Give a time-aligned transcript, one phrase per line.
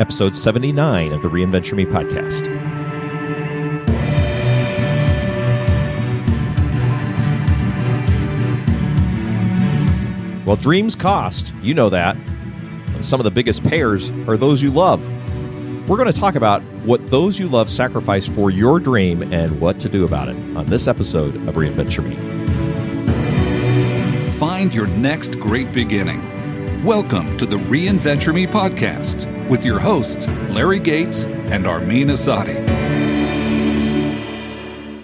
[0.00, 2.46] Episode 79 of the Reinventure Me podcast.
[10.46, 11.52] Well, dreams cost.
[11.62, 12.14] You know that.
[12.14, 15.04] And some of the biggest payers are those you love.
[15.88, 19.80] We're going to talk about what those you love sacrifice for your dream and what
[19.80, 22.14] to do about it on this episode of Reinventure Me.
[24.30, 26.84] Find your next great beginning.
[26.84, 32.66] Welcome to the Reinventure Me podcast with your hosts, Larry Gates and Armin Asadi.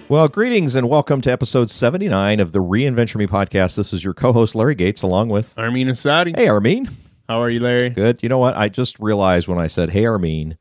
[0.07, 3.75] Well, greetings and welcome to episode 79 of the Reinventure Me podcast.
[3.75, 5.51] This is your co host, Larry Gates, along with.
[5.57, 6.35] Armin Asadi.
[6.35, 6.89] Hey, Armin.
[7.27, 7.89] How are you, Larry?
[7.89, 8.21] Good.
[8.21, 8.55] You know what?
[8.55, 10.57] I just realized when I said, Hey, Armin,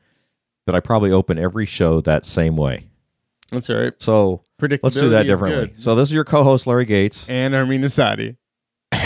[0.64, 2.86] that I probably open every show that same way.
[3.50, 3.92] That's all right.
[3.98, 5.74] So let's do that differently.
[5.76, 7.28] So this is your co host, Larry Gates.
[7.28, 8.36] And Armin Asadi.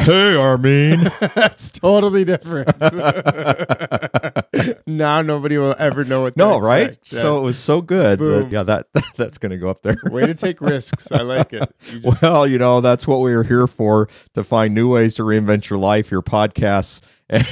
[0.05, 1.11] Hey, Armin.
[1.35, 2.69] That's totally different.
[4.87, 6.37] now nobody will ever know what.
[6.37, 6.91] no, right?
[7.11, 7.21] Yeah.
[7.21, 8.19] So it was so good.
[8.19, 9.97] That, yeah, that that's going to go up there.
[10.07, 11.11] way to take risks.
[11.13, 11.73] I like it.
[11.93, 15.15] You just- Well, you know, that's what we are here for to find new ways
[15.17, 17.47] to reinvent your life, your podcasts, and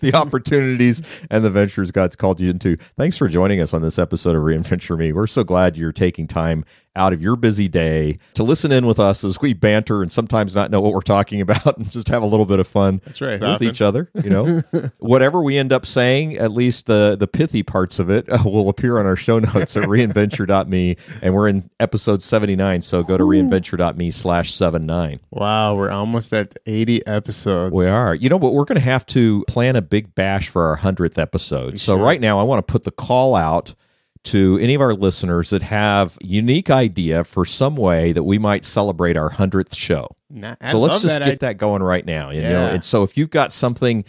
[0.00, 2.76] the opportunities and the ventures God's called you into.
[2.96, 5.12] Thanks for joining us on this episode of Reinventure Me.
[5.12, 6.64] We're so glad you're taking time
[7.00, 10.54] out of your busy day to listen in with us as we banter and sometimes
[10.54, 13.20] not know what we're talking about and just have a little bit of fun That's
[13.22, 13.40] right.
[13.40, 13.68] with Often.
[13.68, 14.10] each other.
[14.22, 18.30] You know, whatever we end up saying, at least the the pithy parts of it
[18.30, 20.96] uh, will appear on our show notes at reinventure.me.
[21.22, 22.82] And we're in episode 79.
[22.82, 25.20] So go to reinventure.me slash 79.
[25.30, 27.72] Wow, we're almost at 80 episodes.
[27.72, 28.14] We are.
[28.14, 31.18] You know, but we're going to have to plan a big bash for our 100th
[31.18, 31.80] episode.
[31.80, 33.74] So right now, I want to put the call out
[34.22, 38.64] to any of our listeners that have unique idea for some way that we might
[38.64, 40.08] celebrate our 100th show.
[40.28, 42.30] Nah, so let's just that get that going right now.
[42.30, 44.04] You know, and so if you've got something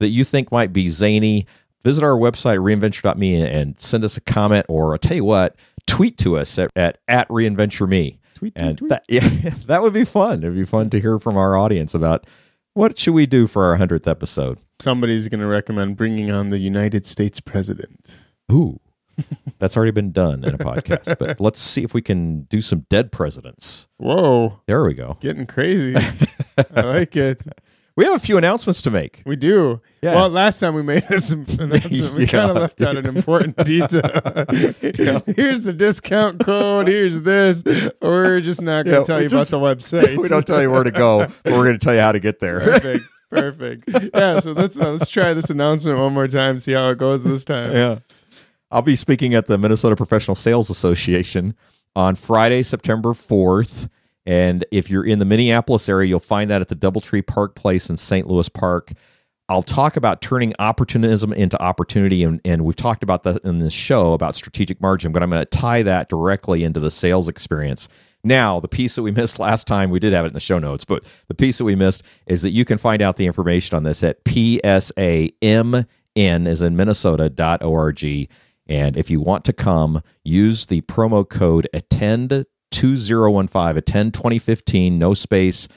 [0.00, 1.46] that you think might be zany,
[1.82, 6.18] visit our website reinventure.me and send us a comment, or I'll tell you what, tweet
[6.18, 8.90] to us at at, at reinventure me, Tweet, tweet, and tweet.
[8.90, 10.38] that yeah, that would be fun.
[10.44, 12.26] It'd be fun to hear from our audience about
[12.74, 14.58] what should we do for our hundredth episode.
[14.80, 18.14] Somebody's going to recommend bringing on the United States president.
[18.52, 18.78] Ooh.
[19.58, 22.86] That's already been done in a podcast, but let's see if we can do some
[22.90, 23.86] dead presidents.
[23.96, 25.16] Whoa, There we go.
[25.20, 25.94] getting crazy.
[26.74, 27.42] I like it.
[27.96, 29.22] We have a few announcements to make.
[29.24, 29.80] We do.
[30.02, 30.16] Yeah.
[30.16, 31.84] Well, last time we made this announcement,
[32.16, 32.26] we Yeah.
[32.26, 34.00] kind of left out an important detail.
[35.26, 36.88] Here's the discount code.
[36.88, 37.62] Here's this.
[38.02, 40.16] We're just not going to Yeah, tell you just- about the website.
[40.20, 42.18] we don't tell you where to go, but we're going to tell you how to
[42.20, 42.58] get there.
[42.60, 43.04] Perfect.
[43.30, 43.90] Perfect.
[44.14, 44.40] Yeah.
[44.40, 46.58] So let's uh, let's try this announcement one more time.
[46.58, 47.72] See how it goes this time.
[47.72, 47.98] yeah.
[48.74, 51.54] I'll be speaking at the Minnesota Professional Sales Association
[51.94, 53.88] on Friday, September 4th.
[54.26, 57.88] And if you're in the Minneapolis area, you'll find that at the Doubletree Park Place
[57.88, 58.26] in St.
[58.26, 58.92] Louis Park.
[59.48, 62.24] I'll talk about turning opportunism into opportunity.
[62.24, 65.40] And, and we've talked about that in this show about strategic margin, but I'm going
[65.40, 67.88] to tie that directly into the sales experience.
[68.24, 70.58] Now, the piece that we missed last time, we did have it in the show
[70.58, 73.76] notes, but the piece that we missed is that you can find out the information
[73.76, 75.86] on this at psamn
[76.16, 78.28] as in minnesota.org.
[78.66, 85.14] And if you want to come, use the promo code attend 2015, attend 2015, no
[85.14, 85.68] space,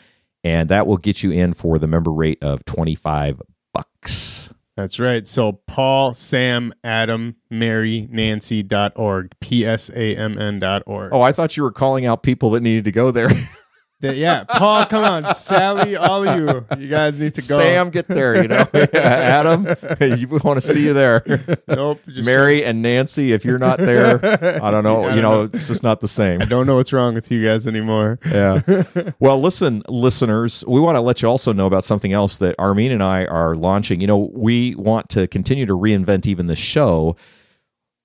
[0.44, 3.42] and that will get you in for the member rate of 25
[3.74, 4.50] bucks.
[4.78, 5.28] That's right.
[5.28, 9.34] So Paul, Sam, Adam, Mary, Nancy dot org.
[9.40, 11.12] P S A M N dot org.
[11.14, 13.30] Oh, I thought you were calling out people that needed to go there.
[14.00, 17.58] Yeah, Paul, come on, Sally, all of you, you guys need to go.
[17.58, 18.68] Sam, get there, you know.
[18.94, 19.66] Adam,
[20.00, 21.24] you want to see you there.
[21.68, 22.00] nope.
[22.08, 24.24] Just Mary and Nancy, if you're not there,
[24.64, 25.04] I don't know.
[25.06, 25.50] I You know, know.
[25.52, 26.44] it's just not the same.
[26.44, 28.20] I don't know what's wrong with you guys anymore.
[28.26, 28.62] yeah.
[29.20, 32.92] Well, listen, listeners, we want to let you also know about something else that Armin
[32.92, 34.00] and I are launching.
[34.00, 37.16] You know, we want to continue to reinvent even the show.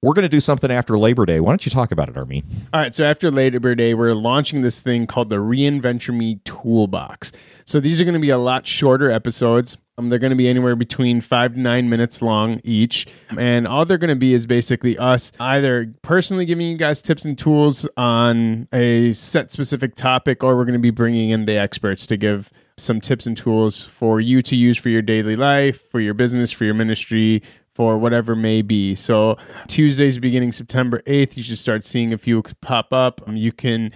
[0.04, 1.38] We're going to do something after Labor Day.
[1.38, 2.43] Why don't you talk about it, Armin?
[2.75, 7.31] All right, so after Labor Day, we're launching this thing called the Reinventure Me Toolbox.
[7.66, 9.78] So these are going to be a lot shorter episodes.
[9.99, 13.06] Um, they're going to be anywhere between five to nine minutes long each.
[13.38, 17.25] And all they're going to be is basically us either personally giving you guys tips
[17.25, 21.56] and tools on a set specific topic, or we're going to be bringing in the
[21.56, 25.88] experts to give some tips and tools for you to use for your daily life,
[25.90, 27.40] for your business, for your ministry,
[27.74, 28.94] for whatever may be.
[28.94, 29.36] So
[29.69, 33.20] Tuesdays beginning September 8th, you should start seeing a few pop up.
[33.26, 33.90] Um, you can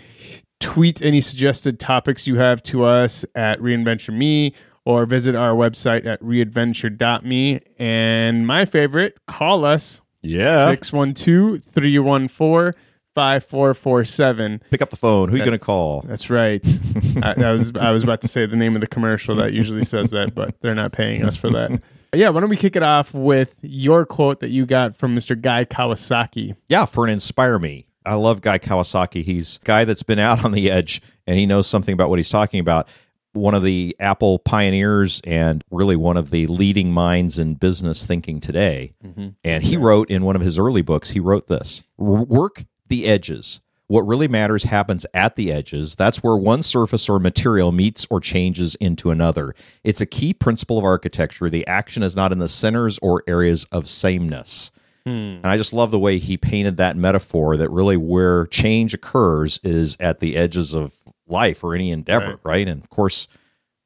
[0.60, 4.54] tweet any suggested topics you have to us at Reinventure Me
[4.86, 7.60] or visit our website at reinventure.me.
[7.78, 10.66] And my favorite, call us Yeah.
[10.70, 12.72] 612 314
[13.14, 14.62] 5447.
[14.70, 15.28] Pick up the phone.
[15.30, 16.02] Who you going to call?
[16.06, 16.66] That's right.
[17.22, 19.84] I, I was I was about to say the name of the commercial that usually
[19.84, 21.82] says that, but they're not paying us for that.
[22.16, 25.40] Yeah, why don't we kick it off with your quote that you got from Mr.
[25.40, 26.56] Guy Kawasaki?
[26.68, 27.86] Yeah, for an inspire me.
[28.04, 29.22] I love Guy Kawasaki.
[29.22, 32.18] He's a guy that's been out on the edge and he knows something about what
[32.18, 32.88] he's talking about.
[33.32, 38.40] One of the Apple pioneers and really one of the leading minds in business thinking
[38.40, 38.94] today.
[39.04, 39.28] Mm-hmm.
[39.44, 43.60] And he wrote in one of his early books, he wrote this Work the edges.
[43.88, 45.94] What really matters happens at the edges.
[45.94, 49.54] That's where one surface or material meets or changes into another.
[49.84, 51.48] It's a key principle of architecture.
[51.48, 54.72] The action is not in the centers or areas of sameness.
[55.04, 55.38] Hmm.
[55.38, 59.60] And I just love the way he painted that metaphor that really where change occurs
[59.62, 60.92] is at the edges of
[61.28, 62.66] life or any endeavor, right?
[62.66, 63.28] And of course,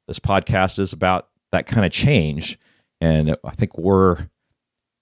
[0.07, 2.57] this podcast is about that kind of change.
[2.99, 4.29] And I think we're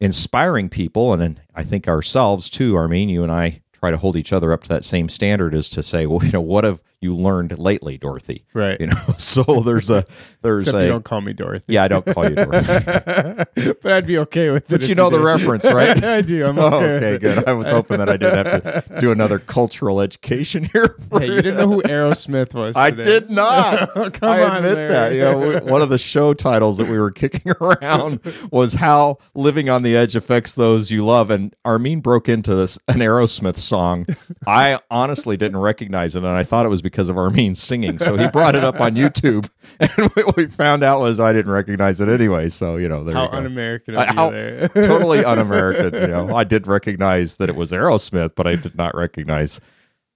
[0.01, 4.15] inspiring people, and then I think ourselves too, Armin, you and I try to hold
[4.15, 6.83] each other up to that same standard is to say, well, you know, what have
[7.01, 8.45] you learned lately, Dorothy?
[8.53, 8.79] Right.
[8.79, 10.05] You know, so there's a
[10.41, 11.73] there's Except a you don't call me Dorothy.
[11.73, 12.67] yeah, I don't call you Dorothy.
[13.81, 14.69] but I'd be okay with it.
[14.79, 15.23] But you know the did.
[15.23, 16.01] reference, right?
[16.03, 16.45] I do.
[16.45, 16.85] I'm Oh, okay.
[16.95, 17.37] okay, with good.
[17.39, 17.47] it.
[17.47, 20.97] I was hoping that I didn't have to do another cultural education here.
[21.11, 22.75] Hey, you didn't know who Aerosmith was.
[22.75, 23.89] I did not.
[23.95, 24.89] Oh, come I admit Larry.
[24.89, 25.13] that.
[25.13, 28.19] You know, one of the show titles that we were kicking around
[28.51, 31.29] was how living on the edge affects those you love.
[31.31, 34.05] And Armin broke into this an Aerosmith song.
[34.47, 37.99] I honestly didn't recognize it, and I thought it was because of Armin singing.
[37.99, 39.49] So he brought it up on YouTube,
[39.79, 42.49] and what we found out was I didn't recognize it anyway.
[42.49, 43.37] So you know, there How you go.
[43.37, 44.67] un-American Uh, how- there.
[44.69, 45.93] totally un-American.
[46.01, 49.59] You know, I did recognize that it was Aerosmith, but I did not recognize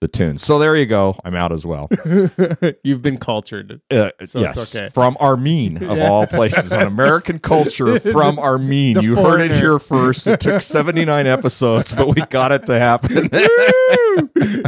[0.04, 0.38] the tune.
[0.38, 1.18] So there you go.
[1.24, 1.90] I'm out as well.
[2.84, 3.82] You've been cultured.
[3.90, 4.90] Uh, So yes, it's okay.
[4.90, 6.10] from Armin of Yeah.
[6.10, 8.94] all places, on American culture from Armin.
[8.96, 10.28] The You heard it here first.
[10.28, 13.30] It took 79 episodes, but we got it to happen.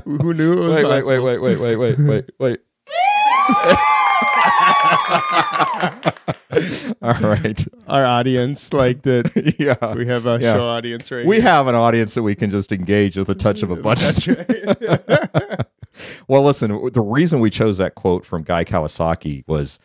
[0.06, 1.06] Who knew it was possible?
[1.08, 2.60] wait, wait, wait, wait, wait, wait.
[7.02, 7.66] all right.
[7.88, 9.32] Our audience liked it.
[9.60, 9.94] Yeah.
[9.96, 10.54] We have a Yeah.
[10.54, 11.44] show audience right We here.
[11.44, 14.36] have an audience that we can just engage with a touch of a button.
[14.36, 15.66] Right.
[16.28, 19.80] Well, listen, the reason we chose that quote from Guy Kawasaki was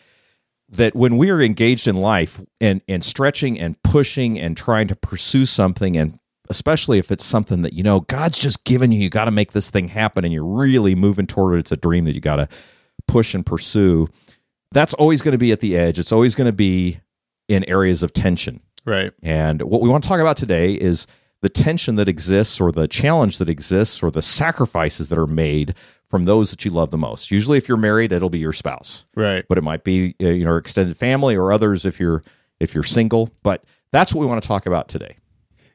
[0.68, 4.96] that when we are engaged in life and, and stretching and pushing and trying to
[4.96, 6.18] pursue something, and
[6.48, 9.52] especially if it's something that, you know, God's just given you, you got to make
[9.52, 11.58] this thing happen and you're really moving toward it.
[11.60, 12.48] It's a dream that you got to
[13.10, 14.08] push and pursue.
[14.72, 15.98] That's always going to be at the edge.
[15.98, 17.00] It's always going to be
[17.48, 18.60] in areas of tension.
[18.86, 19.12] right.
[19.22, 21.06] And what we want to talk about today is
[21.42, 25.74] the tension that exists, or the challenge that exists, or the sacrifices that are made
[26.10, 27.30] from those that you love the most.
[27.30, 29.44] Usually, if you're married, it'll be your spouse, Right.
[29.48, 32.22] but it might be uh, you know extended family or others if you're
[32.60, 33.30] if you're single.
[33.42, 35.16] But that's what we want to talk about today.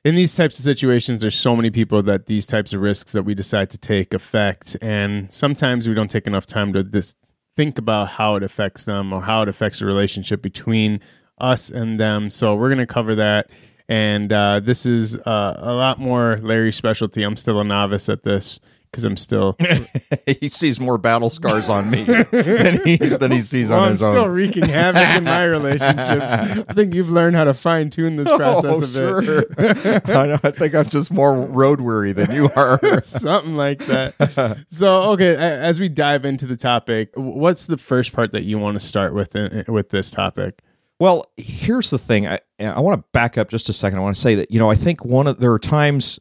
[0.05, 3.23] in these types of situations, there's so many people that these types of risks that
[3.23, 7.17] we decide to take affect, and sometimes we don't take enough time to just
[7.55, 10.99] think about how it affects them or how it affects the relationship between
[11.39, 12.29] us and them.
[12.29, 13.49] So we're going to cover that,
[13.87, 17.23] and uh, this is uh, a lot more Larry's specialty.
[17.23, 18.59] I'm still a novice at this
[18.95, 19.57] because I'm still
[20.39, 23.91] he sees more battle scars on me than he's than he sees well, on I'm
[23.91, 24.07] his own.
[24.07, 26.65] I'm still wreaking havoc in my relationships.
[26.69, 29.21] I think you've learned how to fine tune this oh, process Oh, a sure.
[29.21, 30.09] bit.
[30.09, 33.01] I, know, I think I'm just more road weary than you are.
[33.01, 34.65] something like that.
[34.69, 38.79] so, okay, as we dive into the topic, what's the first part that you want
[38.79, 40.61] to start with in, with this topic?
[40.99, 42.25] Well, here's the thing.
[42.27, 43.99] I I want to back up just a second.
[43.99, 46.19] I want to say that you know I think one of there are times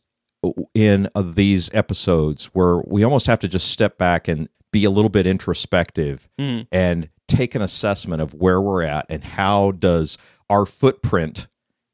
[0.74, 5.08] in these episodes where we almost have to just step back and be a little
[5.08, 6.66] bit introspective Mm.
[6.72, 10.18] and take an assessment of where we're at and how does
[10.50, 11.46] our footprint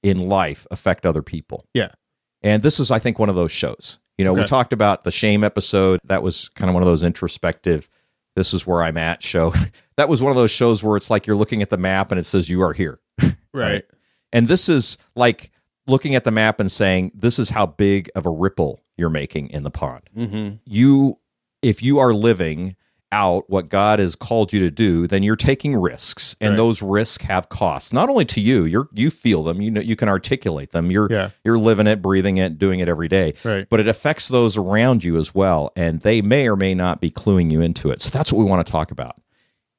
[0.02, 1.66] in life affect other people.
[1.74, 1.90] Yeah.
[2.42, 3.98] And this is I think one of those shows.
[4.18, 6.00] You know, we talked about the shame episode.
[6.04, 7.88] That was kind of one of those introspective
[8.36, 9.52] this is where I'm at show.
[9.96, 12.18] that was one of those shows where it's like you're looking at the map and
[12.20, 13.00] it says you are here.
[13.52, 13.84] Right.
[14.32, 15.50] And this is like
[15.90, 19.48] looking at the map and saying, this is how big of a ripple you're making
[19.50, 20.02] in the pond.
[20.16, 20.56] Mm-hmm.
[20.64, 21.18] You,
[21.62, 22.76] if you are living
[23.12, 26.56] out what God has called you to do, then you're taking risks, and Right.
[26.56, 27.92] those risks have costs.
[27.92, 30.92] Not only to you, you're you feel them, you know, you can articulate them.
[30.92, 31.30] You're Yeah.
[31.44, 33.34] you're living it, breathing it, doing it every day.
[33.42, 33.66] Right.
[33.68, 37.10] But it affects those around you as well, and they may or may not be
[37.10, 38.00] cluing you into it.
[38.00, 39.16] So that's what we want to talk about.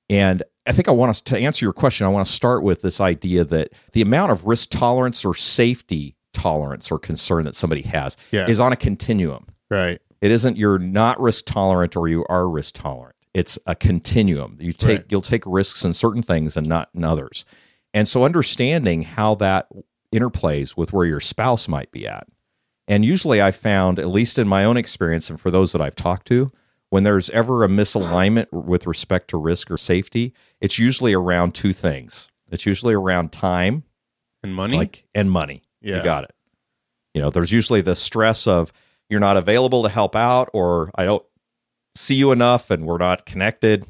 [0.09, 2.81] And I think I want to, to answer your question, I want to start with
[2.81, 7.81] this idea that the amount of risk tolerance or safety tolerance or concern that somebody
[7.81, 8.47] has Yeah.
[8.47, 9.47] is on a continuum.
[9.69, 9.99] Right.
[10.21, 13.17] It isn't you're not risk tolerant or you are risk tolerant.
[13.33, 14.57] It's a continuum.
[14.61, 15.05] You take Right.
[15.09, 17.43] you'll take risks in certain things and not in others.
[17.93, 19.67] And so understanding how that
[20.15, 22.27] interplays with where your spouse might be at.
[22.87, 25.95] And usually I found, at least in my own experience and for those that I've
[25.95, 26.49] talked to,
[26.91, 31.73] when there's ever a misalignment with respect to risk or safety, it's usually around two
[31.73, 32.29] things.
[32.51, 33.83] It's usually around time
[34.43, 34.77] And money.
[34.77, 35.63] like and money.
[35.81, 35.97] Yeah.
[35.97, 36.35] You got it.
[37.13, 38.71] You know, there's usually the stress of
[39.09, 41.23] you're not available to help out or I don't
[41.95, 43.85] see you enough and we're not connected.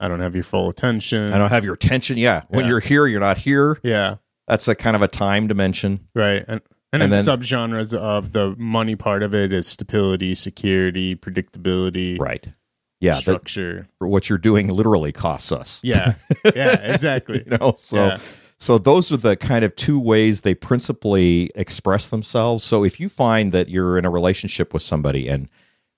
[0.00, 1.32] I don't have your full attention.
[1.32, 2.16] I don't have your attention.
[2.18, 2.42] Yeah.
[2.48, 3.78] When you're here, you're not here.
[3.84, 4.16] Yeah.
[4.48, 6.08] That's a kind of a time dimension.
[6.14, 6.44] Right.
[6.48, 6.60] And
[6.92, 12.18] and, And then, then- subgenres of the money part of it is stability, security, predictability,
[12.18, 12.46] Right.
[13.00, 13.14] Yeah.
[13.14, 13.88] That, structure.
[13.98, 15.80] what you're doing literally costs us.
[15.82, 16.14] yeah.
[16.54, 17.42] Yeah, exactly.
[17.46, 18.16] You know, so Yeah.
[18.58, 22.62] so those are the kind of two ways they principally express themselves.
[22.62, 25.48] So if you find that you're in a relationship with somebody and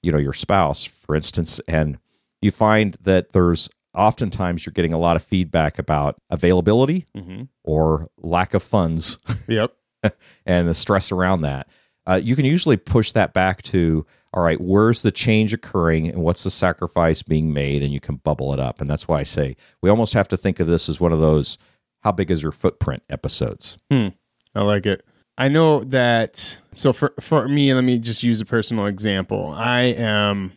[0.03, 1.99] you know your spouse, for instance, and
[2.41, 8.09] you find that there's oftentimes you're getting a lot of feedback about availability hmm or
[8.23, 9.73] lack of funds Yep.
[10.47, 11.69] and the stress around that,
[12.07, 16.19] uh, you can usually push that back to all right, where's the change occurring and
[16.19, 17.85] what's the sacrifice being made?
[17.85, 18.81] And you can bubble it up.
[18.81, 21.21] And that's why I say we almost have to think of this as one of
[21.21, 21.57] those
[22.03, 23.79] how big is your footprint episodes.
[23.93, 25.05] I like it.
[25.39, 26.59] I know that.
[26.75, 29.53] So for for me, let me just use a personal example.
[29.57, 30.53] I am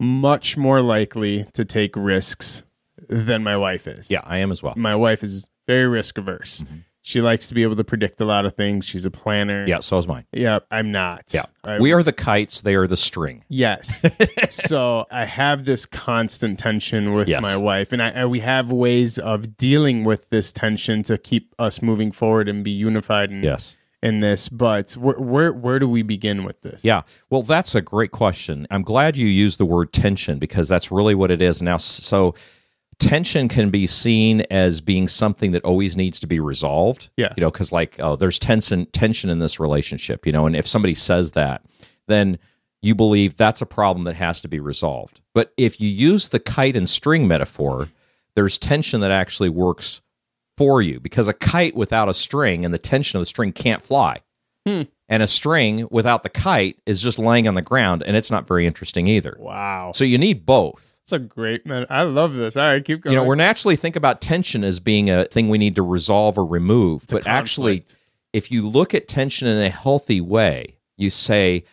[0.00, 2.62] much more likely to take risks
[3.08, 4.10] than my wife is.
[4.10, 4.74] Yeah, I am as well.
[4.76, 6.62] my wife is very risk averse.
[6.62, 6.84] Mhm.
[7.06, 8.84] She likes to be able to predict a lot of things.
[8.84, 9.64] She's a planner.
[9.68, 10.24] Yeah, so is mine.
[10.32, 11.22] Yeah, I'm not.
[11.30, 11.44] Yeah.
[11.62, 13.44] I- We are the kites, they are the string.
[13.48, 14.02] Yes.
[14.50, 17.40] so I have this constant tension with Yes.
[17.42, 21.54] my wife, and I, I we have ways of dealing with this tension to keep
[21.60, 23.76] us moving forward and be unified in, Yes.
[24.02, 24.48] in this.
[24.48, 26.82] But where, where where do we begin with this?
[26.84, 27.02] Yeah.
[27.30, 28.66] Well, that's a great question.
[28.72, 31.62] I'm glad you used the word tension because that's really what it is.
[31.62, 32.34] Now, so
[32.98, 37.10] tension can be seen as being something that always needs to be resolved.
[37.16, 37.32] Yeah.
[37.36, 40.66] You know, because like, oh, there's tension tension in this relationship, you know, and if
[40.66, 41.62] somebody says that,
[42.06, 42.38] then
[42.82, 45.20] you believe that's a problem that has to be resolved.
[45.34, 47.88] But if you use the kite and string metaphor,
[48.34, 50.00] there's tension that actually works
[50.56, 53.82] for you because a kite without a string and the tension of the string can't
[53.82, 54.20] fly.
[54.66, 54.82] Hmm.
[55.08, 58.48] And a string without the kite is just laying on the ground and it's not
[58.48, 59.36] very interesting either.
[59.38, 59.92] Wow.
[59.94, 60.95] So you need both.
[61.08, 61.86] That's a great man.
[61.88, 62.56] I love this.
[62.56, 63.12] All right, keep going.
[63.14, 66.36] You know, we're naturally think about tension as being a thing we need to resolve
[66.36, 67.84] or remove, It's but actually
[68.32, 71.64] if you look at tension in a healthy way, you say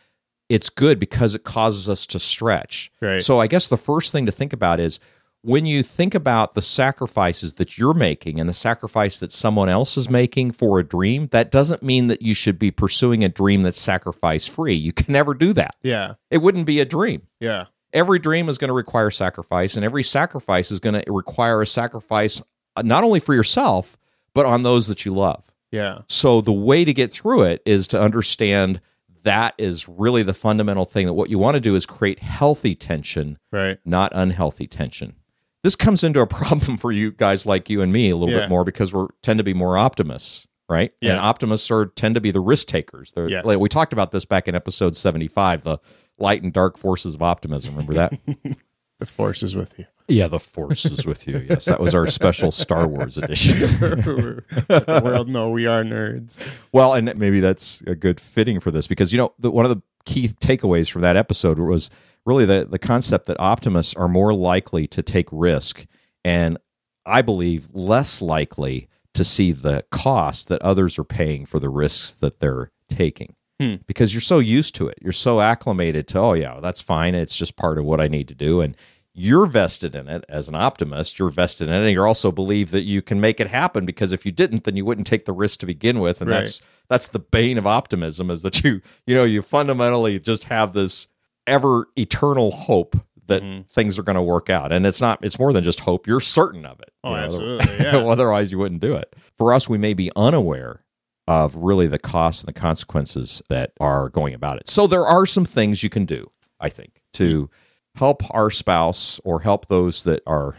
[0.49, 2.91] it's good because it causes us to stretch.
[3.01, 3.21] Right.
[3.21, 4.99] So I guess the first thing to think about is
[5.41, 9.97] when you think about the sacrifices that you're making and the sacrifice that someone else
[9.97, 13.63] is making for a dream, that doesn't mean that you should be pursuing a dream
[13.63, 14.75] that's sacrifice free.
[14.75, 15.75] You can never do that.
[15.81, 17.23] yeah, It wouldn't be a dream.
[17.41, 21.61] yeah, Every dream is going to require sacrifice, and every sacrifice is going to require
[21.61, 22.41] a sacrifice
[22.75, 23.97] uh, not only for yourself,
[24.33, 25.43] but on those that you love.
[25.71, 25.99] yeah.
[26.07, 28.81] So the way to get through it is to understand
[29.23, 32.75] that is really the fundamental thing that what you want to do is create healthy
[32.75, 33.77] tension, Right.
[33.85, 35.15] not unhealthy tension.
[35.63, 38.41] This comes into a problem for you guys like you and me a little Yeah.
[38.41, 40.91] bit more because we tend to be more optimists, right?
[40.99, 41.11] Yeah.
[41.11, 43.13] And optimists are tend to be the risk takers.
[43.15, 43.45] They're, Yes.
[43.45, 45.77] like, we talked about this back in episode 75, the
[46.17, 47.73] light and dark forces of optimism.
[47.75, 48.19] Remember that?
[48.99, 49.85] The force is with you.
[50.07, 51.45] yeah, the force is with you.
[51.49, 53.59] Yes, that was our special Star Wars edition.
[53.79, 56.39] the world no, we are nerds.
[56.71, 59.71] Well, and maybe that's a good fitting for this because you know the, one of
[59.71, 61.89] the key takeaways from that episode was
[62.25, 65.85] really the the concept that optimists are more likely to take risk
[66.23, 66.57] and
[67.05, 72.13] I believe less likely to see the cost that others are paying for the risks
[72.13, 73.35] that they're taking.
[73.63, 73.75] Hmm.
[73.87, 74.97] Because you're so used to it.
[75.01, 77.15] You're so acclimated to, oh yeah, that's fine.
[77.15, 78.75] It's just part of what I need to do and
[79.15, 81.19] you're vested in it as an optimist.
[81.19, 83.85] You're vested in it, and you also believe that you can make it happen.
[83.85, 86.39] Because if you didn't, then you wouldn't take the risk to begin with, and Right.
[86.39, 90.73] that's that's the bane of optimism is that you you know you fundamentally just have
[90.73, 91.07] this
[91.45, 92.95] ever eternal hope
[93.27, 93.65] that Mhm.
[93.69, 95.19] things are going to work out, and it's not.
[95.21, 96.07] It's more than just hope.
[96.07, 96.91] You're certain of it.
[97.03, 97.75] Oh, you know, absolutely.
[97.85, 97.97] Yeah.
[97.97, 99.15] Otherwise, you wouldn't do it.
[99.37, 100.83] For us, we may be unaware
[101.27, 104.67] of really the costs and the consequences that are going about it.
[104.67, 106.27] So there are some things you can do,
[106.59, 107.49] I think, to
[107.95, 110.55] help our spouse or help those that are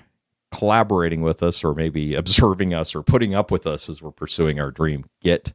[0.52, 4.60] collaborating with us or maybe observing us or putting up with us as we're pursuing
[4.60, 5.52] our dream get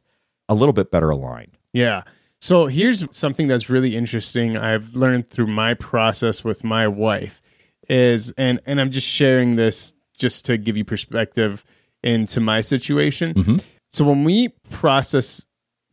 [0.48, 1.56] a little bit better aligned.
[1.72, 2.02] Yeah.
[2.40, 7.40] So here's something that's really interesting I've learned through my process with my wife
[7.88, 11.64] is and and I'm just sharing this just to give you perspective
[12.02, 13.34] into my situation.
[13.34, 13.62] Mhm.
[13.90, 15.44] So when we process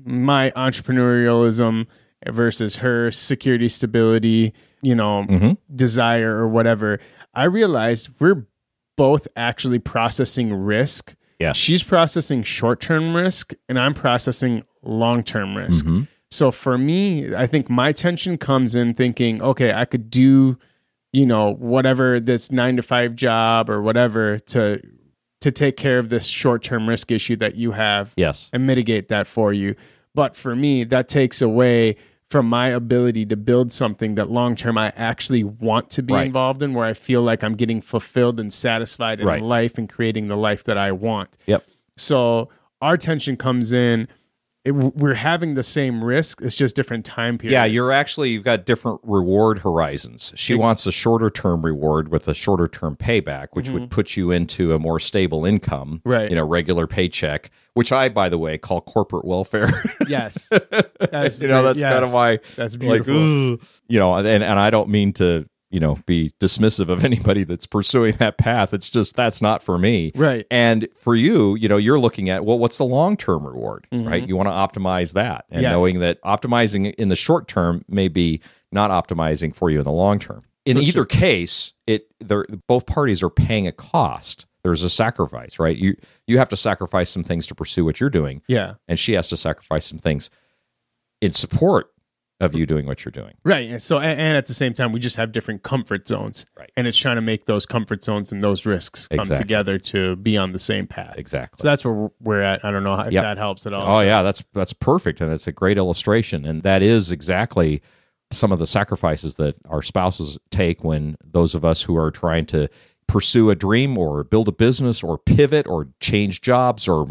[0.04, 1.86] my entrepreneurialism
[2.28, 5.58] versus her security, stability, you know, Mhm.
[5.76, 7.00] desire or whatever,
[7.34, 8.46] I realized we're
[8.96, 11.16] both actually processing risk.
[11.40, 11.54] Yeah.
[11.54, 15.86] She's processing short term risk and I'm processing long term risk.
[15.86, 16.08] Mhm.
[16.32, 20.58] So for me, I think my tension comes in thinking, okay, I could do,
[21.14, 24.82] you know, whatever this nine to five job or whatever to
[25.42, 28.50] to take care of this short term risk issue that you have Yes.
[28.54, 29.76] and mitigate that for you.
[30.16, 31.96] But for me, that takes away
[32.30, 36.26] from my ability to build something that long term I actually want to be Right.
[36.26, 39.42] involved in, where I feel like I'm getting fulfilled and satisfied in Right.
[39.42, 41.30] life and creating the life that I want.
[41.46, 41.64] Yep.
[41.98, 42.50] So
[42.82, 44.08] our tension comes in.
[44.68, 46.42] It, we're having the same risk.
[46.42, 47.54] It's just different time periods.
[47.54, 50.34] Yeah, you're actually you've got different reward horizons.
[50.36, 54.32] She wants a shorter term reward with a shorter term payback, which would put you
[54.32, 56.10] into a more stable income, Mm-hmm.
[56.10, 56.30] Right.
[56.30, 59.70] You know, regular paycheck, which I, by the way, call corporate welfare.
[60.08, 60.50] yes.
[61.12, 63.54] That's you know, that's kind of why, That's beautiful.
[63.54, 67.44] ugh, you know, and and I don't mean to, you know, be dismissive of anybody
[67.44, 68.74] that's pursuing that path.
[68.74, 70.12] It's just that's not for me.
[70.16, 70.46] right.
[70.50, 74.28] And for you, you know, you're looking at well, what's the long term reward, right?
[74.28, 75.64] You want to optimize that, and Mm-hmm.
[75.64, 75.72] Yes.
[75.72, 79.92] knowing that optimizing in the short term may be not optimizing for you in the
[79.92, 80.44] long term.
[80.66, 84.46] In So either just- case, it they're, both parties are paying a cost.
[84.64, 85.78] There's a sacrifice, right?
[85.78, 85.96] You
[86.28, 88.74] you have to sacrifice some things to pursue what you're doing, Yeah.
[88.88, 90.30] and she has to sacrifice some things
[91.22, 91.92] in support
[92.40, 93.34] of you doing what you're doing.
[93.44, 93.70] Right.
[93.70, 96.46] And so, and, at the same time, we just have different comfort zones.
[96.58, 96.72] Right.
[96.78, 99.44] And it's trying to make those comfort zones and those risks come Exactly.
[99.44, 101.16] together to be on the same path.
[101.18, 101.58] Exactly.
[101.62, 102.64] So that's where we're at.
[102.64, 103.24] I don't know if Yep.
[103.24, 103.98] that helps at all.
[103.98, 107.82] Oh yeah, that's that's perfect, and it's a great illustration, and that is exactly
[108.32, 112.46] some of the sacrifices that our spouses take when those of us who are trying
[112.46, 112.68] to
[113.08, 117.08] pursue a dream or build a business or pivot or change jobs or,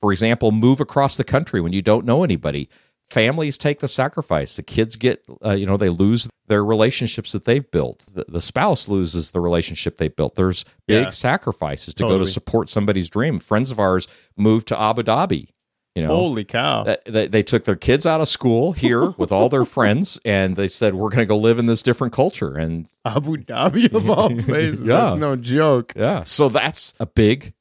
[0.00, 2.68] for example, move across the country when you don't know anybody.
[3.10, 4.56] Families take the sacrifice.
[4.56, 8.04] The kids get, uh, you know, they lose their relationships that they've built.
[8.12, 10.34] The, the spouse loses the relationship they built.
[10.34, 11.10] There's big Yeah.
[11.10, 13.38] sacrifices to go to support somebody's dream.
[13.38, 15.48] Friends of ours moved to Abu Dhabi.
[15.94, 16.82] You know, Holy cow.
[16.84, 20.54] that they, they took their kids out of school here with all their friends and
[20.54, 24.10] they said we're going to go live in this different culture and Abu Dhabi of
[24.10, 24.80] all places.
[24.80, 24.96] Yeah.
[25.06, 25.94] That's no joke.
[25.96, 27.54] yeah so that's a big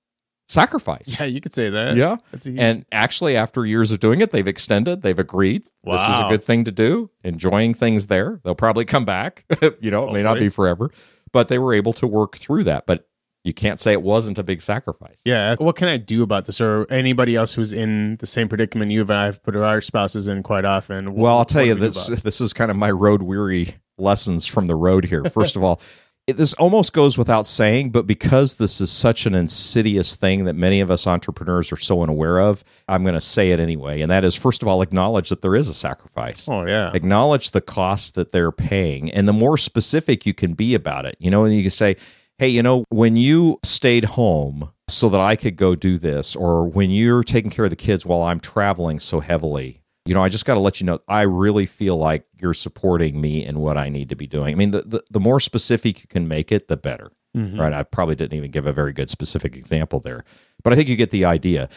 [0.47, 1.95] sacrifice Yeah, you could say that.
[1.95, 6.19] yeah huge, and actually after years of doing it they've extended they've agreed this is
[6.19, 9.43] a good thing to do enjoying things there they'll probably come back
[9.81, 10.91] you know it may not be forever
[11.31, 13.07] but they were able to work through that but
[13.43, 15.55] you can't say it wasn't a big sacrifice yeah.
[15.59, 19.01] What can I do about this or anybody else who's in the same predicament you
[19.01, 21.13] and I have put our spouses in quite often?
[21.13, 22.21] What- Well, I'll tell you do we do this.
[22.23, 25.23] This is kind of my road weary lessons from the road here.
[25.25, 25.79] First of all,
[26.27, 30.55] it, this almost goes without saying, but because this is such an insidious thing that
[30.55, 34.01] many of us entrepreneurs are so unaware of, I'm going to say it anyway.
[34.01, 36.49] And that is, first of all, acknowledge that there is a sacrifice.
[36.49, 36.91] Oh, yeah.
[36.93, 41.15] Acknowledge the cost that they're paying, and the more specific you can be about it,
[41.19, 41.95] you know, and you can say,
[42.39, 46.67] "Hey, you know, when you stayed home." So that I could go do this, or
[46.67, 50.29] when you're taking care of the kids while I'm traveling so heavily, you know, I
[50.29, 53.75] just got to let you know, I really feel like you're supporting me in what
[53.77, 54.53] I need to be doing.
[54.53, 57.59] I mean, the, the, the more specific you can make it, the better, Mhm.
[57.59, 57.73] right?
[57.73, 60.23] I probably didn't even give a very good specific example there,
[60.63, 61.69] but I think you get the idea.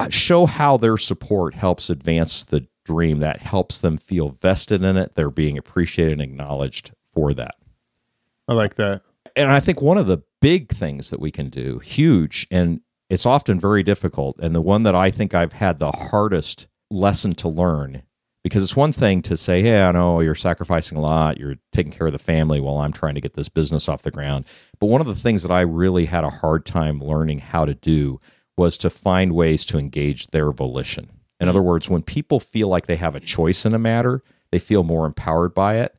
[0.00, 4.96] Uh, Show how their support helps advance the dream, that helps them feel vested in
[4.96, 5.14] it.
[5.14, 7.54] They're being appreciated and acknowledged for that
[8.48, 9.02] I like that.
[9.36, 13.26] and I think one of the big things that we can do, huge, and it's
[13.26, 17.48] often very difficult, and the one that I think I've had the hardest lesson to
[17.48, 18.02] learn,
[18.42, 21.92] because it's one thing to say, hey, I know you're sacrificing a lot, you're taking
[21.92, 24.46] care of the family while I'm trying to get this business off the ground.
[24.78, 27.74] But one of the things that I really had a hard time learning how to
[27.74, 28.18] do
[28.56, 31.10] was to find ways to engage their volition.
[31.38, 34.58] In other words, when people feel like they have a choice in a matter, they
[34.58, 35.94] feel more empowered by it.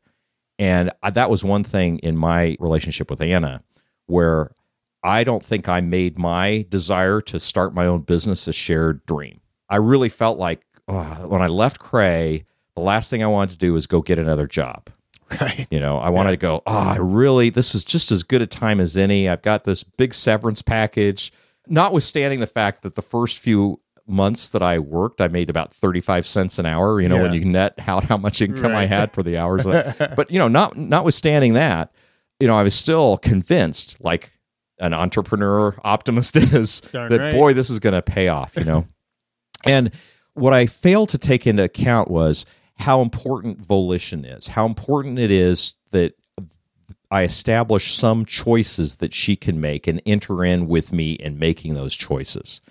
[0.60, 3.64] And that was one thing in my relationship with Anna
[4.06, 4.52] where
[5.04, 9.42] I don't think I made my desire to start my own business a shared dream.
[9.70, 13.58] I really felt like oh, when I left Cray, the last thing I wanted to
[13.58, 14.90] do was go get another job.
[15.40, 15.68] Right.
[15.72, 18.48] You know, I wanted to go, oh, I really, this is just as good a
[18.48, 19.30] time as any.
[19.30, 21.32] I've got this big severance package,
[21.68, 26.26] notwithstanding the fact that the first few months that I worked, I made about 35
[26.26, 29.24] cents an hour, you know, when you net out how much income I had for
[29.24, 29.66] the hours.
[29.66, 31.94] I- but, you know, not notwithstanding that,
[32.40, 34.32] you know, I was still convinced, like
[34.80, 37.34] an entrepreneur optimist is, Darn that right.
[37.34, 38.86] boy, this is going to pay off, you know.
[39.66, 39.92] and
[40.34, 45.32] what I failed to take into account was how important volition is, how important it
[45.32, 46.14] is that
[47.12, 51.74] I establish some choices that she can make and enter in with me in making
[51.74, 52.62] those choices.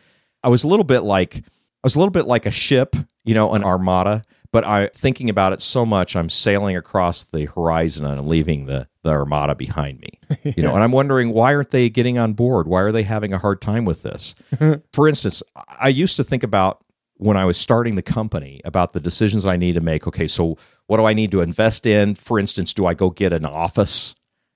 [0.42, 3.34] I was a little bit like I was a little bit like a ship, you
[3.34, 8.06] know, an armada, but I thinking about it so much I'm sailing across the horizon
[8.06, 10.18] and leaving the the armada behind me.
[10.56, 12.66] You know, and I'm wondering why aren't they getting on board?
[12.66, 14.34] Why are they having a hard time with this?
[14.92, 16.82] For instance, I used to think about
[17.20, 20.06] when I was starting the company about the decisions I need to make.
[20.06, 20.56] Okay, so
[20.86, 22.14] what do I need to invest in?
[22.14, 24.14] For instance, do I go get an office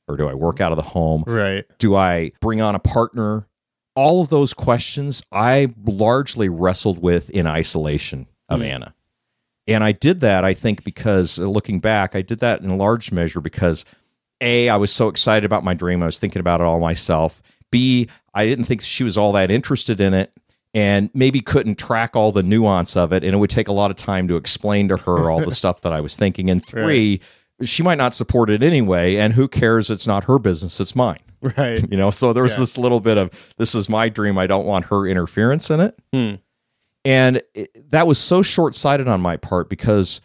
[0.08, 1.24] or do I work out of the home?
[1.26, 1.64] Right.
[1.78, 3.46] Do I bring on a partner?
[3.96, 8.66] All of those questions I largely wrestled with in isolation of Mm.
[8.68, 8.94] Anna.
[9.66, 13.12] And I did that, I think, because uh, looking back, I did that in large
[13.12, 13.84] measure because
[14.40, 16.02] A, I was so excited about my dream.
[16.02, 17.40] I was thinking about it all myself.
[17.70, 20.32] B, I didn't think she was all that interested in it
[20.74, 23.22] and maybe couldn't track all the nuance of it.
[23.24, 25.80] And it would take a lot of time to explain to her all the stuff
[25.82, 26.50] that I was thinking.
[26.50, 27.20] And three,
[27.62, 29.16] she might not support it anyway.
[29.16, 29.88] And who cares?
[29.88, 31.20] It's not her business, it's mine.
[31.58, 31.80] Right.
[31.90, 32.60] You know, so there was Yeah.
[32.60, 34.36] this little bit of this is my dream.
[34.38, 35.96] I don't want her interference in it.
[36.12, 36.34] Hmm.
[37.04, 40.22] And it, that was so short sighted on my part because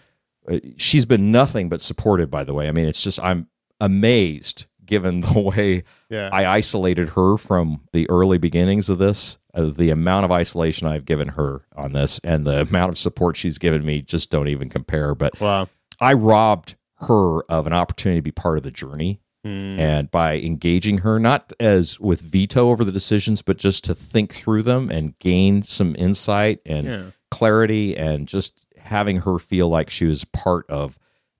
[0.49, 2.69] uh, she's been nothing but supportive, by the way.
[2.69, 3.47] I mean, it's just, I'm
[3.81, 6.29] amazed given the way Yeah.
[6.33, 9.37] I isolated her from the early beginnings of this.
[9.53, 13.37] Uh, the amount of isolation I've given her on this and the amount of support
[13.37, 15.15] she's given me just don't even compare.
[15.15, 15.67] But wow.
[16.01, 19.79] I robbed her of an opportunity to be part of the journey Mm.
[19.79, 24.33] and by engaging her not as with veto over the decisions but just to think
[24.33, 27.03] through them and gain some insight and Yeah.
[27.31, 30.99] clarity and just having her feel like she was part of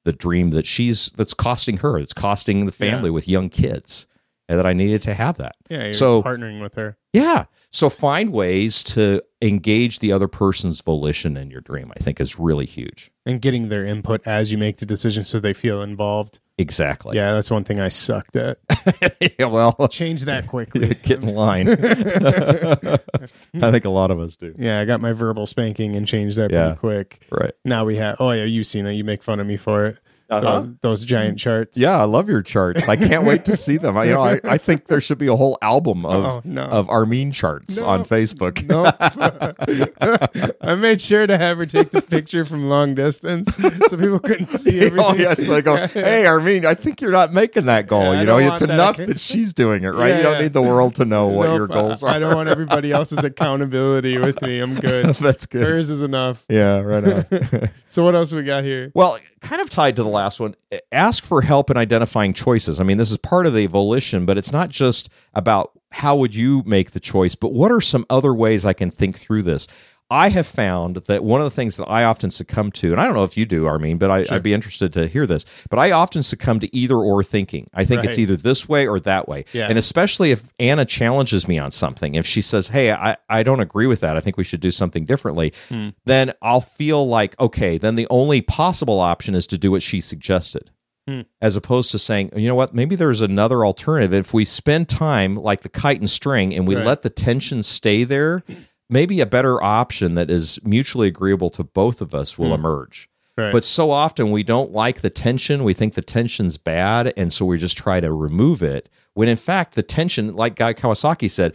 [0.10, 4.08] the dream that she's that's costing her it's costing the family with young kids
[4.48, 5.84] and that I needed to have that Yeah.
[5.84, 6.98] You're So- partnering with her.
[7.14, 12.20] yeah so find ways to engage the other person's volition in your dream I think
[12.20, 15.82] is really huge and getting their input as you make the decision so they feel
[15.82, 16.40] involved.
[16.58, 18.58] exactly yeah, that's one thing I sucked at.
[19.40, 20.90] yeah well Change that quickly.
[21.04, 21.70] get in line
[23.62, 26.38] I think a lot of us do yeah, I got my verbal spanking and changed
[26.38, 26.76] that Yeah.
[26.76, 27.20] pretty quick.
[27.32, 28.18] right Now we have.
[28.20, 28.94] Oh yeah, you've seen it.
[28.94, 29.98] You make fun of me for it.
[30.30, 30.60] Uh-huh.
[30.62, 31.78] Those, those giant charts.
[31.78, 32.88] Yeah, I love your charts.
[32.88, 33.98] I can't wait to see them.
[33.98, 36.64] I, you know, I, I think there should be a whole album of Oh, no.
[36.64, 37.88] of Armin charts No.
[37.88, 38.62] on Facebook.
[38.68, 38.96] Nope.
[40.62, 43.48] I made sure to have her take the picture from long distance
[43.88, 45.00] so people couldn't see everything.
[45.00, 45.88] oh yes, they go.
[45.88, 48.14] Hey, Armin, I think you're not making that goal.
[48.14, 48.70] Yeah, you know, it's that.
[48.70, 50.10] enough that she's doing it, right?
[50.10, 50.42] Yeah, you don't yeah.
[50.42, 52.10] need the world to know what Nope, your goals are.
[52.10, 54.60] I don't want everybody else's accountability with me.
[54.60, 55.08] I'm good.
[55.16, 55.64] That's good.
[55.66, 56.46] Hers is enough.
[56.50, 57.70] Yeah, right on.
[57.90, 58.92] So what else we got here?
[58.94, 60.56] Well, kind of tied to the last one,
[60.92, 62.80] ask for help in identifying choices.
[62.80, 66.36] I mean, this is part of the volition, but it's not just about how would
[66.36, 69.68] you make the choice, but what are some other ways I can think through this?
[70.12, 73.06] I have found that one of the things that I often succumb to, and I
[73.06, 74.36] don't know if you do, Armin, but I, Sure.
[74.36, 75.46] I'd be interested to hear this.
[75.70, 77.70] But I often succumb to either or thinking.
[77.74, 79.46] I think it's either this way or that way.
[79.54, 79.68] Yeah.
[79.70, 83.60] And especially if Anna challenges me on something, if she says, Hey, I, I don't
[83.60, 84.18] agree with that.
[84.18, 85.90] I think we should do something differently, Hmm.
[86.06, 90.02] then I'll feel like, okay, then the only possible option is to do what she
[90.02, 90.72] suggested.
[91.08, 91.22] Hmm.
[91.42, 94.14] As opposed to saying, you know what, maybe there's another alternative.
[94.14, 96.86] If we spend time like the kite and string and we Right.
[96.86, 98.44] let the tension stay there,
[98.90, 102.54] maybe a better option that is mutually agreeable to both of us will Hmm.
[102.66, 103.10] emerge.
[103.38, 103.52] Right.
[103.54, 105.64] But so often we don't like the tension.
[105.64, 107.14] We think the tension's bad.
[107.16, 108.90] And so we just try to remove it.
[109.14, 111.54] When in fact, the tension, like Guy Kawasaki said,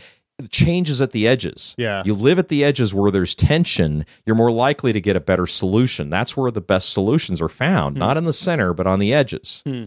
[0.50, 1.74] changes at the edges.
[1.76, 2.02] Yeah.
[2.04, 5.46] You live at the edges where there's tension, you're more likely to get a better
[5.46, 6.08] solution.
[6.10, 9.62] That's where the best solutions are found, not in the center, but on the edges.
[9.66, 9.84] Hmm.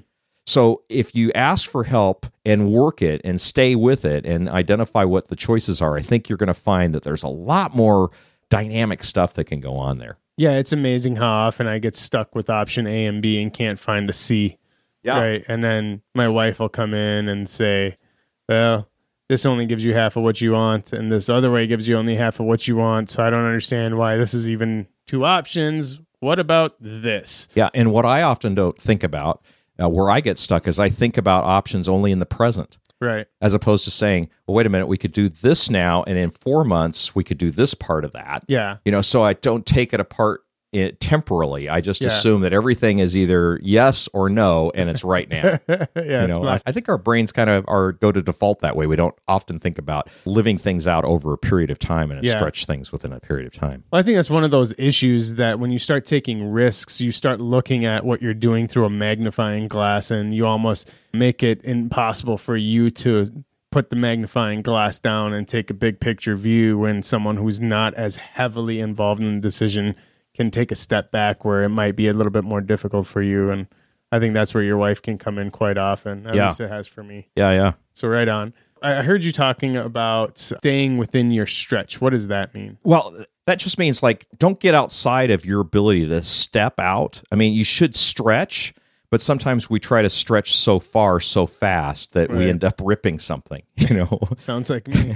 [0.48, 5.04] So if you ask for help and work it and stay with it and identify
[5.04, 8.10] what the choices are, I think you're going to find that there's a lot more
[8.50, 10.18] dynamic stuff that can go on there.
[10.38, 13.78] yeah, it's amazing how often I get stuck with option A and B and can't
[13.78, 14.58] find a C.
[15.04, 15.20] Yeah.
[15.20, 15.46] Right.
[15.50, 17.98] And then my wife will come in and say,
[18.48, 18.88] Well,
[19.28, 21.98] this only gives you half of what you want, and this other way gives you
[21.98, 23.10] only half of what you want.
[23.10, 26.00] So I don't understand why this is even two options.
[26.20, 27.50] What about this?
[27.54, 29.44] Yeah, and what I often don't think about,
[29.82, 33.28] uh, where I get stuck, is I think about options only in the present, Right.
[33.42, 36.32] as opposed to saying, "Well, wait a minute, we could do this now, and in
[36.32, 38.78] four months we could do this part of that." Yeah.
[38.86, 40.42] You know, so I don't take it apart
[40.76, 41.70] i temporally.
[41.70, 42.08] I just Yeah.
[42.08, 45.60] assume that everything is either yes or no, and it's right now.
[45.70, 46.22] yeah.
[46.22, 48.86] you know, I, I think our brains kind of are go to default that way.
[48.86, 52.36] We don't often think about living things out over a period of time and Yeah.
[52.36, 53.84] stretch things within a period of time.
[53.92, 57.12] Well, I think that's one of those issues that when you start taking risks, you
[57.12, 61.64] start looking at what you're doing through a magnifying glass, and you almost make it
[61.64, 63.32] impossible for you to
[63.72, 67.94] put the magnifying glass down and take a big picture view when someone who's not
[67.96, 69.94] as heavily involved in the decision
[70.38, 73.22] can take a step back where it might be a little bit more difficult for
[73.22, 73.50] you.
[73.52, 73.68] And
[74.12, 76.26] I think that's where your wife can come in quite often.
[76.28, 76.48] At Yeah.
[76.48, 77.28] least it has for me.
[77.36, 77.72] Yeah, yeah.
[77.96, 78.54] So right on.
[78.82, 82.00] I I heard you talking about staying within your stretch.
[82.00, 82.78] What does that mean?
[82.84, 87.22] Well, that just means like don't get outside of your ability to step out.
[87.32, 88.74] I mean, you should stretch,
[89.10, 93.18] but sometimes we try to stretch so far so fast that we end up ripping
[93.20, 94.20] something, you know.
[94.36, 95.14] Sounds like me.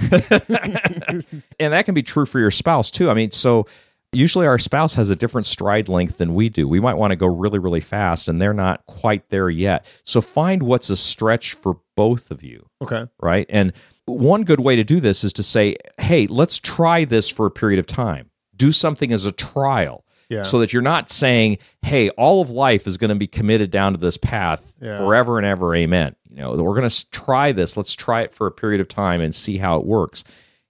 [1.60, 3.10] and that can be true for your spouse too.
[3.10, 3.66] I mean, so
[4.12, 6.68] usually our spouse has a different stride length than we do.
[6.68, 9.86] We might want to go really, really fast, and they're not quite there yet.
[10.04, 13.06] So find what's a stretch for both of you, okay.
[13.20, 13.46] right?
[13.48, 13.72] And
[14.06, 17.50] one good way to do this is to say, hey, let's try this for a
[17.50, 18.30] period of time.
[18.56, 20.04] Do something as a trial.
[20.28, 20.42] Yeah.
[20.42, 23.92] So that you're not saying, "Hey, all of life is going to be committed down
[23.92, 24.96] to this path Yeah.
[24.96, 27.76] forever and ever, amen." You know, we're going to try this.
[27.76, 30.24] Let's try it for a period of time and see how it works.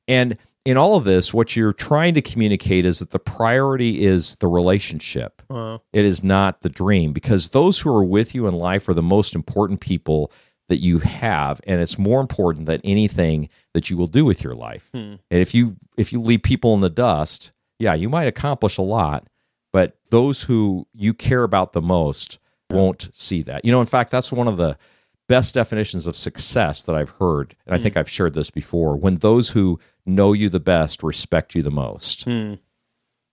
[0.08, 4.36] And in all of this, what you're trying to communicate is that the priority is
[4.36, 5.42] the relationship.
[5.48, 5.82] Wow.
[5.92, 9.02] It is not the dream because those who are with you in life are the
[9.02, 10.32] most important people
[10.68, 14.54] that you have and it's more important than anything that you will do with your
[14.54, 14.88] life.
[14.94, 15.16] Hmm.
[15.30, 18.82] And if you if you leave people in the dust, yeah, you might accomplish a
[18.82, 19.26] lot,
[19.72, 22.38] but those who you care about the most
[22.70, 23.64] won't see that.
[23.64, 24.78] You know, in fact, that's one of the
[25.28, 28.96] best definitions of success that I've heard, and I think I've shared this before.
[28.96, 32.24] When those who know you the best respect you the most.
[32.24, 32.54] Hmm.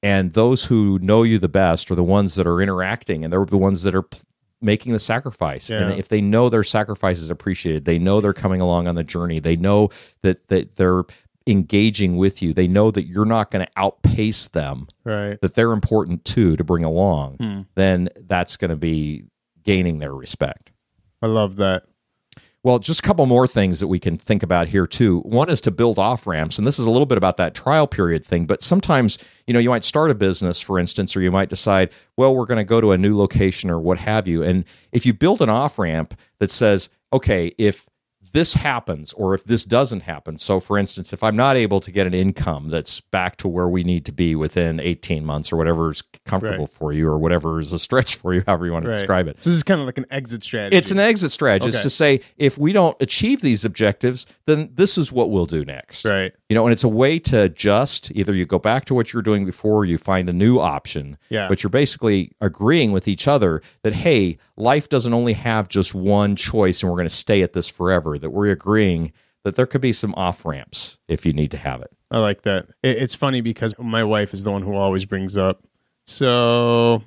[0.01, 3.45] And those who know you the best are the ones that are interacting and they're
[3.45, 4.19] the ones that are p-
[4.61, 5.69] making the sacrifice.
[5.69, 5.79] Yeah.
[5.89, 9.03] And if they know their sacrifice is appreciated, they know they're coming along on the
[9.03, 9.89] journey, they know
[10.21, 11.03] that, that they're
[11.47, 15.39] engaging with you, they know that you're not going to outpace them, Right.
[15.41, 17.61] that they're important too to bring along, Hmm.
[17.75, 19.25] then that's going to be
[19.63, 20.71] gaining their respect.
[21.21, 21.83] I love that.
[22.69, 25.21] Well, just a couple more things that we can think about here too.
[25.21, 27.87] One is to build off ramps, and this is a little bit about that trial
[27.87, 28.45] period thing.
[28.45, 31.89] But sometimes, you know, you might start a business, for instance, or you might decide,
[32.15, 34.43] well, we're going to go to a new location or what have you.
[34.43, 37.88] And if you build an off ramp that says, okay, if
[38.33, 40.37] this happens or if this doesn't happen.
[40.39, 43.67] So, for instance, if I'm not able to get an income that's back to where
[43.67, 46.69] we need to be within 18 months or whatever is comfortable Right.
[46.73, 48.95] for you or whatever is a stretch for you, however you want to Right.
[48.97, 49.37] describe it.
[49.43, 50.75] So this is kind of like an exit strategy.
[50.77, 51.69] It's an exit strategy.
[51.69, 55.65] It's to say if we don't achieve these objectives, then this is what we'll do
[55.65, 56.05] next.
[56.05, 56.33] right.
[56.49, 58.11] You know, and it's a way to adjust.
[58.15, 60.59] Either you go back to what you were doing before, or you find a new
[60.59, 61.17] option.
[61.29, 61.47] Yeah.
[61.47, 66.35] But you're basically agreeing with each other that hey, life doesn't only have just one
[66.35, 68.17] choice, and we're going to stay at this forever.
[68.17, 71.81] That we're agreeing that there could be some off ramps if you need to have
[71.81, 71.91] it.
[72.11, 72.67] I like that.
[72.83, 75.63] It's funny because my wife is the one who always brings up.
[76.07, 77.03] So,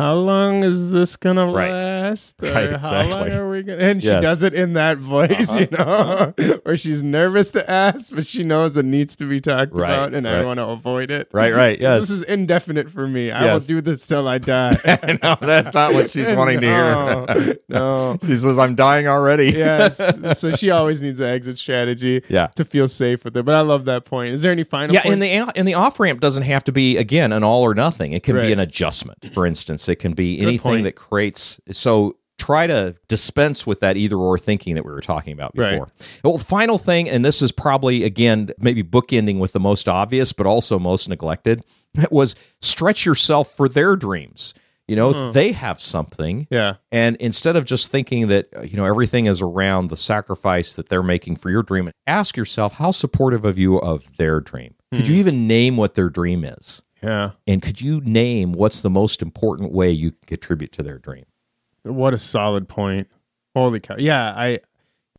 [0.00, 1.70] how long is this gonna Right.
[1.70, 2.36] last?
[2.40, 3.32] Right, How long exactly.
[3.32, 3.78] are we gonna?
[3.78, 4.22] And she Yes.
[4.22, 5.60] does it in that voice, uh-huh.
[5.60, 9.72] you know, where she's nervous to ask, but she knows it needs to be talked
[9.74, 11.28] Right, about, and I want to avoid it.
[11.32, 12.00] Right, right, yes.
[12.00, 13.30] This is indefinite for me.
[13.30, 14.76] I will do this till I die.
[15.22, 17.56] no, that's not what she's wanting to hear.
[17.68, 18.16] no.
[18.26, 20.00] she says, "I'm dying already." yes.
[20.38, 22.46] So she always needs an exit strategy Yeah.
[22.56, 23.44] to feel safe with it.
[23.44, 24.32] But I love that point.
[24.34, 25.14] Is there any final Yeah, point?
[25.14, 28.12] and the and the off ramp doesn't have to be again an all or nothing.
[28.14, 28.46] It can Right.
[28.46, 29.30] be an adjustment.
[29.34, 30.84] For instance, it can be Good anything point.
[30.84, 31.60] that creates.
[31.72, 35.72] So try to dispense with that either or thinking that we were talking about Right.
[35.72, 35.88] before.
[36.24, 40.32] Well, the final thing, and this is probably again maybe bookending with the most obvious,
[40.32, 41.64] but also most neglected,
[42.10, 44.54] was stretch yourself for their dreams.
[44.88, 45.32] You know, Hmm.
[45.32, 46.48] they have something.
[46.50, 46.74] yeah.
[46.90, 51.02] And instead of just thinking that you know everything is around the sacrifice that they're
[51.02, 54.74] making for your dream, ask yourself how supportive of you of their dream.
[54.92, 55.12] Could Hmm.
[55.12, 56.82] you even name what their dream is?
[57.02, 57.30] Yeah.
[57.46, 61.24] And could you name what's the most important way you can contribute to their dream?
[61.82, 63.08] What a solid point.
[63.54, 63.96] Holy cow.
[63.98, 64.60] Yeah, I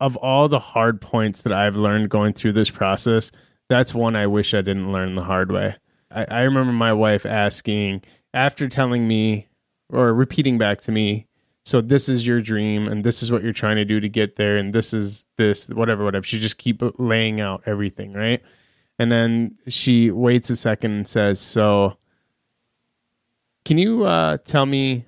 [0.00, 3.30] of all the hard points that I've learned going through this process,
[3.68, 5.76] that's one I wish I didn't learn the hard way.
[6.10, 8.02] I, I remember my wife asking
[8.34, 9.48] after telling me
[9.90, 11.26] or repeating back to me,
[11.64, 14.36] so this is your dream and this is what you're trying to do to get
[14.36, 16.24] there and this is this whatever whatever.
[16.24, 18.42] She just keep laying out everything, right?
[19.02, 21.96] And then she waits a second and says, "So
[23.64, 25.06] can you uh, tell me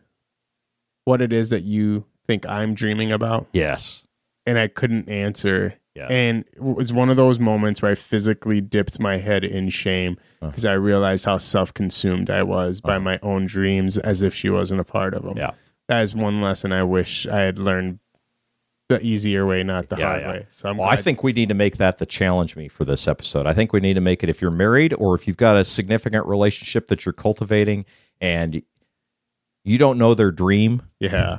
[1.04, 3.46] what it is that you think I'm dreaming about.
[3.52, 4.04] Yes.
[4.46, 5.74] And I couldn't answer.
[5.94, 6.08] Yes.
[6.10, 10.16] And it was one of those moments where I physically dipped my head in shame
[10.40, 13.00] because I realized how self consumed I was by Uh.
[13.00, 15.36] my own dreams as if she wasn't a part of them.
[15.36, 15.50] Yeah.
[15.88, 17.98] That is one lesson I wish I had learned
[18.88, 20.28] the easier way, not the Yeah, hard yeah.
[20.30, 20.46] way.
[20.50, 23.08] So I'm Well, I think we need to make that the challenge me for this
[23.08, 23.46] episode.
[23.46, 25.64] I think we need to make it if you're married or if you've got a
[25.64, 27.86] significant relationship that you're cultivating
[28.20, 28.62] and
[29.64, 31.38] you don't know their dream, Yeah.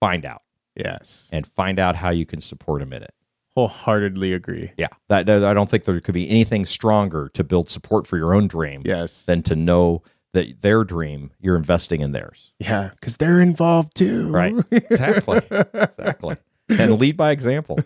[0.00, 0.42] find out
[0.74, 1.28] Yes.
[1.32, 3.12] and find out how you can support them in it.
[3.54, 4.72] Wholeheartedly agree.
[4.78, 4.88] Yeah.
[5.08, 8.34] That, that- I don't think there could be anything stronger to build support for your
[8.34, 9.26] own dream Yes.
[9.26, 12.52] than to know that their dream, you're investing in theirs.
[12.58, 14.28] Yeah, because they're involved too.
[14.30, 14.54] Right.
[14.70, 15.40] Exactly.
[15.50, 16.36] exactly.
[16.68, 17.78] And lead by example.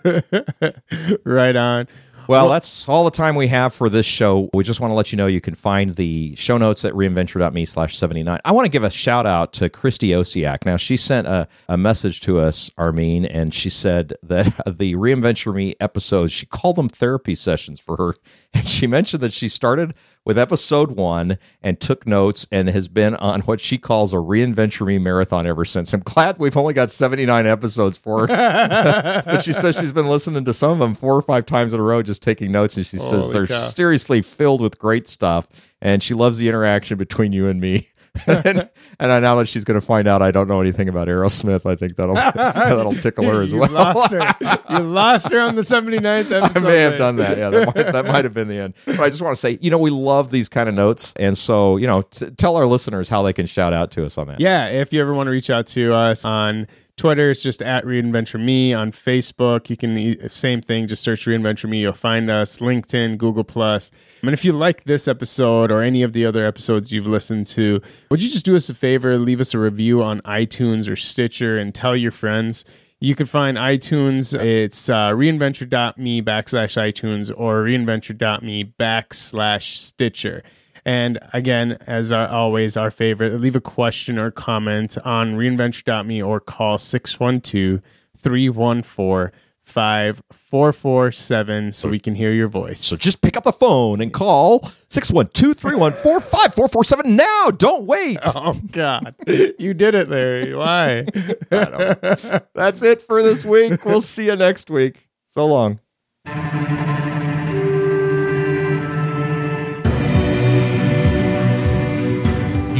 [1.25, 1.88] right on.
[2.31, 4.51] Well, that's all the time we have for this show.
[4.55, 7.64] We just want to let you know you can find the show notes at reinventure.me
[7.64, 8.38] slash 79.
[8.45, 10.64] I want to give a shout out to Christy Osiak.
[10.64, 14.47] Now, she sent a, a message to us, Armin, and she said that
[14.79, 18.14] the Reinventure Me episodes, she called them therapy sessions for her.
[18.53, 23.14] And she mentioned that she started with episode one and took notes and has been
[23.16, 25.92] on what she calls a Reinventure Me marathon ever since.
[25.92, 28.26] I'm glad we've only got 79 episodes for her.
[29.24, 31.80] but she says she's been listening to some of them four or five times in
[31.80, 32.76] a row, just taking notes.
[32.76, 33.59] And she says they're cow.
[33.59, 35.48] seriously filled with great stuff.
[35.80, 37.89] And she loves the interaction between you and me.
[38.27, 38.68] and,
[38.99, 41.64] and I now that she's going to find out I don't know anything about Aerosmith,
[41.64, 43.70] I think that'll that'll tickle her as you well.
[43.70, 44.20] lost her.
[44.70, 46.62] You lost her on the 79th I episode.
[46.62, 47.37] may have done that.
[47.37, 48.75] Yeah, that might, that might have been the end.
[48.87, 51.37] But I just want to say, you know, we love these kind of notes, and
[51.37, 54.29] so you know, t- tell our listeners how they can shout out to us on
[54.29, 54.38] that.
[54.40, 56.68] Yeah, if you ever want to reach out to us on
[57.00, 58.74] Twitter, it's just at Reinventure Me.
[58.74, 60.86] On Facebook, you can same thing.
[60.86, 61.80] Just search Reinventure Me.
[61.80, 62.58] You'll find us.
[62.58, 63.90] LinkedIn, Google Plus.
[64.20, 67.80] And if you like this episode or any of the other episodes you've listened to,
[68.10, 69.16] would you just do us a favor?
[69.16, 72.66] Leave us a review on iTunes or Stitcher and tell your friends.
[72.98, 74.38] You can find iTunes.
[74.38, 80.42] It's uh, reinventure.me backslash iTunes or reinventure.me backslash Stitcher.
[80.90, 86.40] And again, as our, always, our favorite, leave a question or comment on reinventure.me or
[86.40, 87.81] call 612
[88.18, 89.31] 314
[89.62, 92.85] 5447 so we can hear your voice.
[92.85, 97.53] So just pick up the phone and call 612-314-5447 now.
[97.53, 98.18] Don't wait.
[98.24, 99.14] oh, God.
[99.29, 100.57] You did it, Larry.
[100.57, 101.07] Why?
[101.50, 103.85] That's it for this week.
[103.85, 105.09] We'll see you next week.
[105.29, 105.79] So long.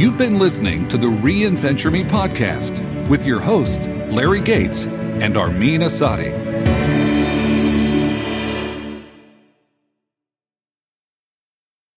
[0.01, 5.81] You've been listening to the Reinventure Me podcast with your hosts, Larry Gates and Armin
[5.81, 6.60] Asadi.